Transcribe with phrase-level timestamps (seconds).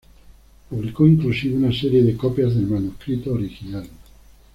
[0.67, 3.87] Publicó inclusive una serie de copias del manuscrito original.